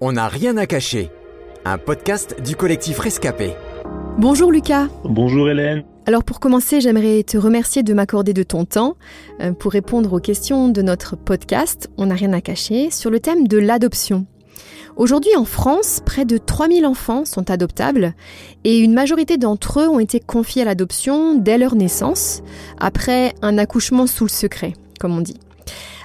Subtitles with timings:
[0.00, 1.08] On n'a rien à cacher.
[1.64, 3.52] Un podcast du collectif Rescapé.
[4.18, 4.88] Bonjour Lucas.
[5.04, 5.84] Bonjour Hélène.
[6.06, 8.96] Alors pour commencer, j'aimerais te remercier de m'accorder de ton temps
[9.40, 13.20] euh, pour répondre aux questions de notre podcast On n'a rien à cacher sur le
[13.20, 14.26] thème de l'adoption.
[14.96, 18.14] Aujourd'hui en France, près de 3000 enfants sont adoptables
[18.64, 22.42] et une majorité d'entre eux ont été confiés à l'adoption dès leur naissance,
[22.78, 25.38] après un accouchement sous le secret, comme on dit.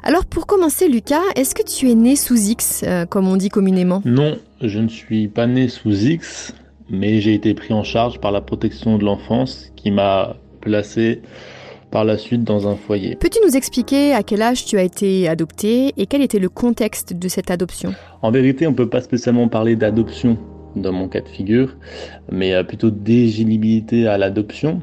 [0.04, 3.50] Alors pour commencer Lucas, est-ce que tu es né sous X, euh, comme on dit
[3.50, 4.02] communément?
[4.06, 6.54] Non, je ne suis pas né sous X,
[6.90, 11.22] mais j'ai été pris en charge par la protection de l'enfance qui m'a placé
[11.92, 13.16] par la suite dans un foyer.
[13.16, 17.14] Peux-tu nous expliquer à quel âge tu as été adopté et quel était le contexte
[17.14, 17.94] de cette adoption?
[18.22, 20.38] En vérité, on ne peut pas spécialement parler d'adoption
[20.76, 21.76] dans mon cas de figure,
[22.32, 24.82] mais euh, plutôt d'éligibilité à l'adoption.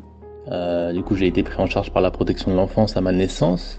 [0.50, 3.12] Euh, du coup, j'ai été pris en charge par la protection de l'enfance à ma
[3.12, 3.78] naissance.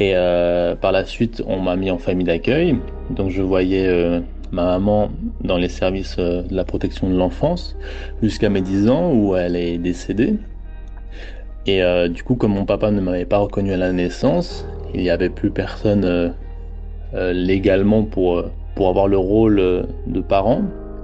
[0.00, 2.76] Et euh, par la suite, on m'a mis en famille d'accueil.
[3.10, 4.20] Donc je voyais euh,
[4.52, 5.10] ma maman
[5.42, 7.76] dans les services euh, de la protection de l'enfance
[8.22, 10.34] jusqu'à mes 10 ans où elle est décédée.
[11.66, 15.10] Et du coup, comme mon papa ne m'avait pas reconnu à la naissance, il n'y
[15.10, 16.32] avait plus personne
[17.12, 18.42] légalement pour,
[18.74, 20.62] pour avoir le rôle de parent.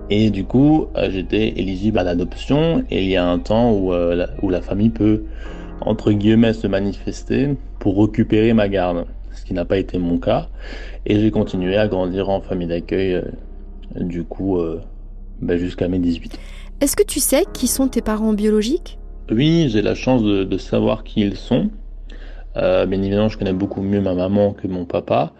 [0.08, 2.82] Et du coup, j'étais éligible à l'adoption.
[2.90, 5.24] Et il y a un temps où, où la famille peut,
[5.84, 10.48] entre guillemets, se manifester pour récupérer ma garde, ce qui n'a pas été mon cas.
[11.06, 13.22] Et j'ai continué à grandir en famille d'accueil,
[13.96, 14.58] du coup,
[15.40, 16.38] bah, jusqu'à mes 18 ans.
[16.80, 18.98] Est-ce que tu sais qui sont tes parents biologiques?
[19.30, 21.70] Oui, j'ai la chance de, de, savoir qui ils sont.
[22.56, 25.32] Euh, bien évidemment, je connais beaucoup mieux ma maman que mon papa.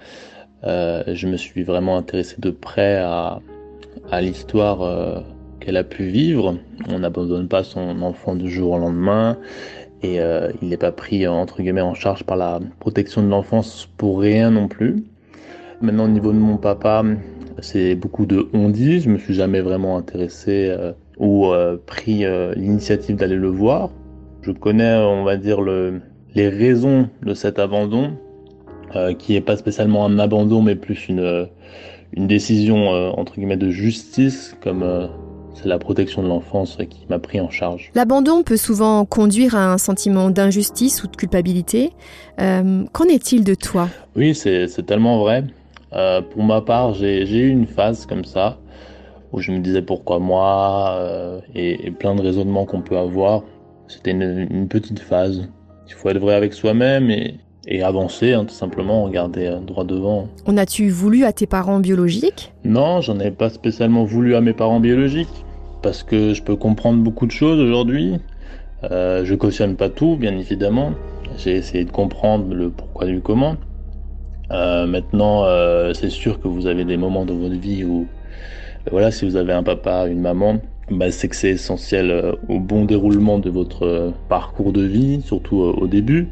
[0.65, 3.41] Euh, je me suis vraiment intéressé de près à,
[4.11, 5.21] à l'histoire euh,
[5.61, 6.57] qu'elle a pu vivre.
[6.89, 9.37] On n'abandonne pas son enfant du jour au lendemain
[10.03, 13.89] et euh, il n'est pas pris entre guillemets en charge par la protection de l'enfance
[13.97, 15.05] pour rien non plus.
[15.81, 17.03] Maintenant, au niveau de mon papa,
[17.61, 19.01] c'est beaucoup de on dit.
[19.01, 23.91] Je me suis jamais vraiment intéressé euh, ou euh, pris euh, l'initiative d'aller le voir.
[24.43, 26.01] Je connais, on va dire, le,
[26.35, 28.13] les raisons de cet abandon,
[28.95, 31.49] euh, qui est pas spécialement un abandon, mais plus une,
[32.13, 35.09] une décision entre guillemets de justice, comme
[35.55, 37.91] c'est la protection de l'enfance qui m'a pris en charge.
[37.95, 41.93] L'abandon peut souvent conduire à un sentiment d'injustice ou de culpabilité.
[42.41, 43.89] Euh, Qu'en est-il de toi?
[44.17, 45.45] Oui, c'est tellement vrai.
[45.93, 48.59] Euh, pour ma part, j'ai eu une phase comme ça
[49.33, 53.43] où je me disais pourquoi moi euh, et, et, plein de raisonnements qu'on peut avoir.
[53.89, 55.49] C'était une, une, petite phase.
[55.89, 57.35] Il faut être vrai avec soi-même et,
[57.67, 60.29] et, avancer, hein, tout simplement, regarder droit devant.
[60.47, 62.53] En as-tu voulu à tes parents biologiques?
[62.65, 65.45] Non, j'en ai pas spécialement voulu à mes parents biologiques
[65.83, 68.15] parce que je peux comprendre beaucoup de choses aujourd'hui.
[68.91, 70.93] Euh, je cautionne pas tout, bien évidemment.
[71.39, 73.57] J'ai essayé de comprendre le pourquoi du comment.
[74.51, 78.07] Euh, maintenant, euh, c'est sûr que vous avez des moments dans votre vie où
[78.91, 80.59] voilà, si vous avez un papa, une maman,
[80.91, 85.23] bah, c'est que c'est essentiel euh, au bon déroulement de votre euh, parcours de vie,
[85.23, 86.29] surtout euh, au début.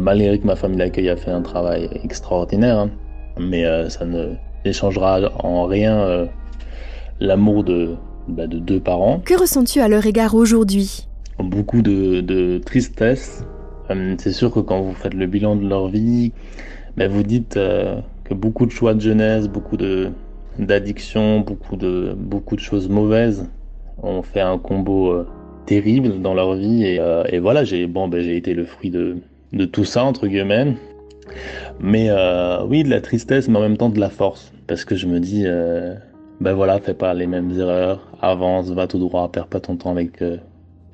[0.00, 2.90] Malgré que ma famille d'accueil a fait un travail extraordinaire, hein,
[3.38, 4.34] mais ça ne
[4.64, 6.28] échangera en rien
[7.20, 7.94] l'amour de,
[8.28, 9.20] bah, de deux parents.
[9.24, 11.08] Que ressens-tu à leur égard aujourd'hui?
[11.38, 13.44] Beaucoup de, de tristesse.
[14.18, 16.32] c'est sûr que quand vous faites le bilan de leur vie,
[16.96, 20.10] bah, vous dites que beaucoup de choix de jeunesse, beaucoup de
[20.58, 23.48] d'addiction, beaucoup de, beaucoup de choses mauvaises
[24.02, 25.26] ont fait un combo euh,
[25.66, 26.84] terrible dans leur vie.
[26.84, 29.16] Et, euh, et voilà, j'ai bon, ben, j'ai été le fruit de,
[29.52, 30.76] de tout ça, entre guillemets.
[31.80, 34.52] Mais euh, oui, de la tristesse, mais en même temps de la force.
[34.66, 35.94] Parce que je me dis, euh,
[36.40, 39.90] ben voilà, fais pas les mêmes erreurs, avance, va tout droit, perds pas ton temps
[39.90, 40.36] avec euh,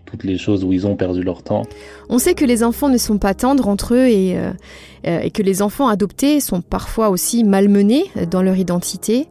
[0.07, 1.63] toutes les choses où ils ont perdu leur temps.
[2.09, 4.39] On sait que les enfants ne sont pas tendres entre eux et,
[5.05, 9.29] et que les enfants adoptés sont parfois aussi malmenés dans leur identité.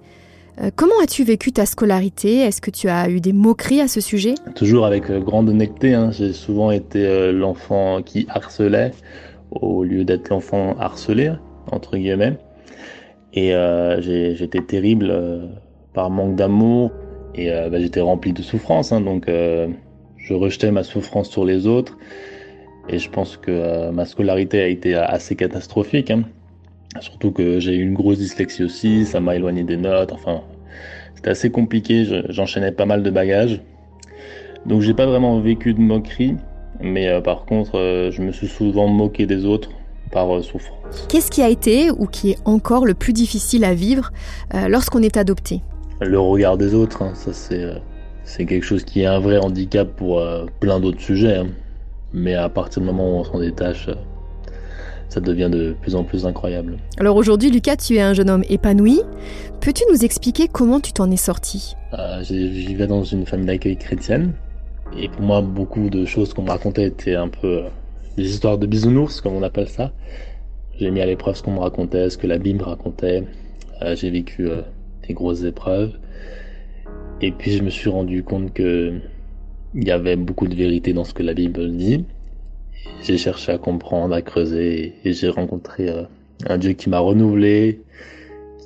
[0.59, 2.38] Euh, comment as-tu vécu ta scolarité?
[2.38, 4.34] Est-ce que tu as eu des moqueries à ce sujet?
[4.56, 5.94] Toujours avec euh, grande honnêteté.
[5.94, 6.12] Hein.
[6.12, 8.91] J'ai souvent été euh, l'enfant qui harcelait
[9.51, 11.31] au lieu d'être l'enfant harcelé,
[11.72, 12.38] entre guillemets.
[13.34, 13.53] Et
[14.00, 15.13] j'étais terrible
[15.94, 16.92] par manque d'amour
[17.36, 18.92] et bah, j'étais rempli de souffrance.
[18.92, 19.01] Hein.
[19.01, 21.98] donc je rejetais ma souffrance sur les autres.
[22.89, 26.09] Et je pense que ma scolarité a été assez catastrophique.
[26.09, 26.24] Hein.
[27.00, 30.42] Surtout que j'ai eu une grosse dyslexie aussi, ça m'a éloigné des notes, enfin,
[31.16, 33.62] c'était assez compliqué, j'enchaînais pas mal de bagages.
[34.66, 36.36] Donc j'ai pas vraiment vécu de moquerie,
[36.81, 39.69] mais euh, par contre, euh, je me suis souvent moqué des autres
[40.12, 41.07] par euh, souffrance.
[41.10, 44.12] Qu'est-ce qui a été ou qui est encore le plus difficile à vivre
[44.68, 45.62] lorsqu'on est adopté?
[46.01, 47.66] Le regard des autres, hein, ça c'est
[48.24, 50.22] c'est quelque chose qui est un vrai handicap pour
[50.60, 51.38] plein d'autres sujets.
[51.38, 51.48] Hein.
[52.13, 53.90] Mais à partir du moment où on s'en détache,
[55.09, 56.77] ça devient de plus en plus incroyable.
[56.98, 59.01] Alors aujourd'hui, Lucas, tu es un jeune homme épanoui.
[59.62, 61.75] Peux-tu nous expliquer comment tu t'en es sorti?
[61.94, 64.33] Euh, Je vivais dans une famille d'accueil chrétienne.
[64.98, 67.69] Et pour moi, beaucoup de choses qu'on me racontait étaient un peu euh,
[68.18, 69.92] des histoires de bisounours, comme on appelle ça.
[70.80, 73.24] J'ai mis à l'épreuve ce qu'on me racontait, ce que la Bible racontait.
[73.81, 74.62] Euh, j'ai vécu euh,
[75.07, 75.94] des grosses épreuves.
[77.21, 78.94] Et puis je me suis rendu compte que
[79.74, 82.06] il y avait beaucoup de vérité dans ce que la Bible dit.
[83.01, 86.03] J'ai cherché à comprendre, à creuser, et j'ai rencontré euh,
[86.45, 87.81] un Dieu qui m'a renouvelé,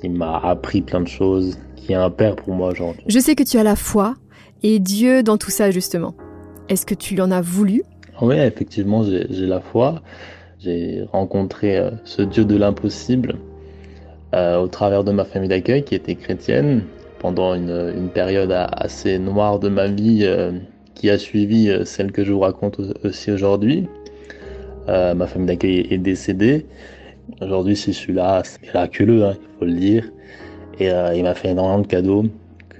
[0.00, 3.04] qui m'a appris plein de choses, qui est un père pour moi aujourd'hui.
[3.06, 4.14] Je sais que tu as la foi
[4.62, 6.14] et Dieu dans tout ça justement.
[6.68, 7.82] Est-ce que tu lui en as voulu?
[8.20, 10.02] Oui, effectivement, j'ai la foi.
[10.58, 13.36] J'ai rencontré euh, ce Dieu de l'impossible
[14.34, 16.82] euh, au travers de ma famille d'accueil qui était chrétienne
[17.18, 20.28] pendant une, une, période assez noire de ma vie
[20.94, 23.86] qui a suivi celle que je vous raconte aussi aujourd'hui.
[24.88, 26.66] Euh, ma famille d'accueil est décédée.
[27.40, 30.10] Aujourd'hui, si je suis là, c'est miraculeux, hein, il faut le dire.
[30.78, 32.24] Et euh, il m'a fait énormément de cadeaux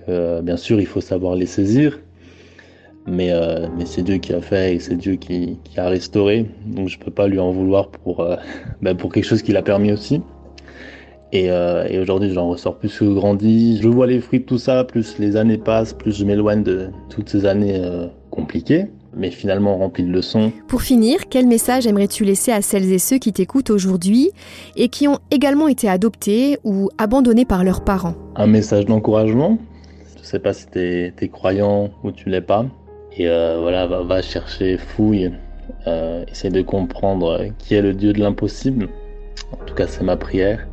[0.06, 1.99] que, bien sûr, il faut savoir les saisir.
[3.06, 6.46] Mais, euh, c'est Dieu qui a fait et c'est Dieu qui, a restauré.
[6.66, 8.37] Donc je peux pas lui en vouloir pour, euh,
[8.82, 10.22] ben pour quelque chose qu'il a permis aussi.
[11.32, 13.81] Et, euh, et aujourd'hui, j'en ressors plus que grandi.
[13.82, 16.88] Je vois les fruits de tout ça, plus les années passent, plus je m'éloigne de
[17.08, 18.87] toutes ces années euh, compliquées,
[19.17, 20.53] mais finalement remplies de leçons.
[20.69, 24.31] Pour finir, quel message aimerais-tu laisser à celles et ceux qui t'écoutent aujourd'hui
[24.76, 28.14] et qui ont également été adoptés ou abandonnés par leurs parents?
[28.37, 29.59] Un message d'encouragement.
[30.20, 32.67] Je sais pas si tu es, croyant ou tu l'es pas.
[33.17, 35.31] Et euh, voilà, va, va, chercher, fouille,
[35.87, 38.88] euh, essaie de comprendre qui est le Dieu de l'impossible.
[39.53, 40.67] En tout cas, c'est ma prière.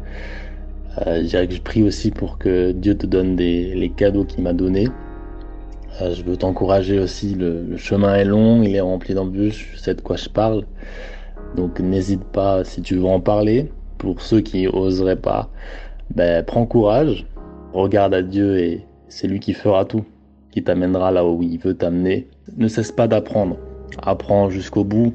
[1.05, 4.87] Euh, je prie aussi pour que Dieu te donne des, les cadeaux qu'il m'a donnés.
[6.01, 9.93] Euh, je veux t'encourager aussi, le, chemin est long, il est rempli d'embûches, je sais
[9.93, 10.65] de quoi je parle.
[11.55, 13.71] Donc n'hésite pas si tu veux en parler.
[13.97, 15.49] Pour ceux qui oseraient pas,
[16.15, 17.25] ben, prends courage,
[17.73, 20.05] regarde à Dieu et c'est lui qui fera tout,
[20.51, 22.29] qui t'amènera là où il veut t'amener.
[22.55, 23.57] Ne cesse pas d'apprendre,
[24.01, 25.13] apprends jusqu'au bout.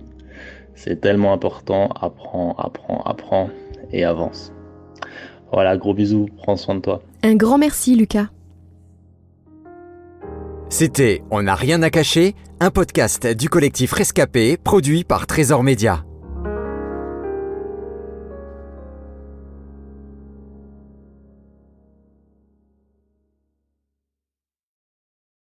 [0.75, 3.49] C'est tellement important, apprends, apprends, apprends
[3.91, 4.53] et avance.
[5.51, 7.01] Voilà, gros bisous, prends soin de toi.
[7.23, 8.27] Un grand merci Lucas.
[10.69, 16.05] C'était On n'a rien à cacher, un podcast du collectif Rescapé produit par Trésor Média.